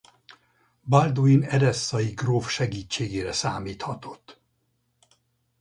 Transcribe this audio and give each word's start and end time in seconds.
Balduin 0.83 1.43
edesszai 1.43 2.11
gróf 2.13 2.49
segítségére 2.51 3.31
számíthatott. 3.31 4.41